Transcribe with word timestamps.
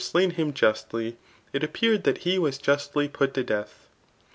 179 0.01 0.09
slain 0.35 0.47
him 0.47 0.51
justly, 0.51 1.17
it 1.53 1.63
appeared 1.63 2.05
that 2.05 2.17
he 2.25 2.39
was 2.39 2.57
justly 2.57 3.07
put 3.07 3.35
to 3.35 3.43
death. 3.43 3.87